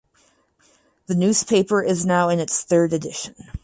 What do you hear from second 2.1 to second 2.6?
in